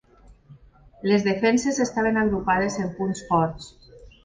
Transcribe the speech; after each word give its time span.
Les 1.11 1.25
defenses 1.27 1.81
estaven 1.85 2.19
agrupades 2.23 2.81
en 2.87 2.91
punts 2.99 3.25
forts. 3.31 3.71